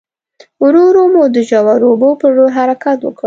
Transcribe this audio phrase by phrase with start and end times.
[0.63, 3.19] ورو ورو مو د ژورو اوبو په لور حرکت وکړ.